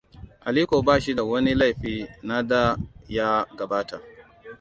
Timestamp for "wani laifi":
1.23-2.07